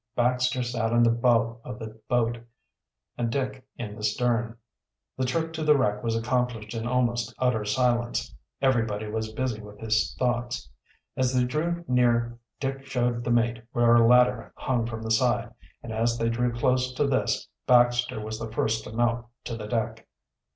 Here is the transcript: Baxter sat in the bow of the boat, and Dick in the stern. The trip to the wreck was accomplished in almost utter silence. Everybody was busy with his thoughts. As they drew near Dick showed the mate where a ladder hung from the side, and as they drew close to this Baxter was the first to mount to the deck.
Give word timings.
Baxter 0.15 0.63
sat 0.63 0.91
in 0.93 1.03
the 1.03 1.11
bow 1.11 1.61
of 1.63 1.77
the 1.77 2.01
boat, 2.09 2.39
and 3.19 3.29
Dick 3.31 3.63
in 3.77 3.93
the 3.95 4.01
stern. 4.03 4.57
The 5.15 5.25
trip 5.25 5.53
to 5.53 5.63
the 5.63 5.77
wreck 5.77 6.01
was 6.01 6.15
accomplished 6.15 6.73
in 6.73 6.87
almost 6.87 7.31
utter 7.37 7.63
silence. 7.65 8.33
Everybody 8.63 9.05
was 9.05 9.31
busy 9.31 9.61
with 9.61 9.79
his 9.79 10.15
thoughts. 10.17 10.67
As 11.15 11.35
they 11.35 11.43
drew 11.43 11.85
near 11.87 12.39
Dick 12.59 12.83
showed 12.83 13.23
the 13.23 13.29
mate 13.29 13.61
where 13.73 13.95
a 13.95 14.07
ladder 14.07 14.51
hung 14.55 14.87
from 14.87 15.03
the 15.03 15.11
side, 15.11 15.53
and 15.83 15.93
as 15.93 16.17
they 16.17 16.29
drew 16.29 16.51
close 16.51 16.91
to 16.95 17.05
this 17.05 17.47
Baxter 17.67 18.19
was 18.19 18.39
the 18.39 18.51
first 18.51 18.83
to 18.85 18.91
mount 18.93 19.27
to 19.43 19.55
the 19.55 19.67
deck. 19.67 20.07